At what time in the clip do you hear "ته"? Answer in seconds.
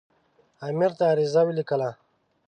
0.97-1.03